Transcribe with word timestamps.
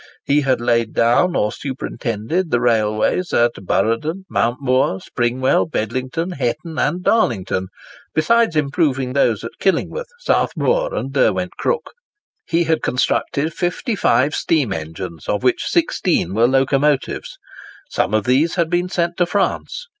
He 0.25 0.41
had 0.41 0.59
laid 0.59 0.93
down 0.95 1.35
or 1.35 1.51
superintended 1.51 2.49
the 2.49 2.59
railways 2.59 3.31
at 3.33 3.51
Burradon, 3.63 4.23
Mount 4.27 4.57
Moor, 4.59 4.99
Springwell, 4.99 5.69
Bedlington, 5.69 6.31
Hetton, 6.31 6.79
and 6.79 7.03
Darlington, 7.03 7.67
besides 8.15 8.55
improving 8.55 9.13
those 9.13 9.43
at 9.43 9.51
Killingworth, 9.59 10.07
South 10.17 10.53
Moor, 10.57 10.91
and 10.95 11.13
Derwent 11.13 11.55
Crook. 11.57 11.91
He 12.47 12.63
had 12.63 12.81
constructed 12.81 13.53
fifty 13.53 13.95
five 13.95 14.33
steam 14.33 14.73
engines, 14.73 15.27
of 15.29 15.43
which 15.43 15.65
sixteen 15.67 16.33
were 16.33 16.47
locomotives. 16.47 17.37
Some 17.87 18.15
of 18.15 18.23
these 18.23 18.55
had 18.55 18.71
been 18.71 18.89
sent 18.89 19.17
to 19.17 19.27
France. 19.27 19.85